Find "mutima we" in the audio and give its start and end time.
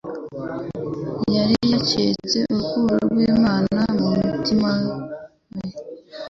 4.23-5.69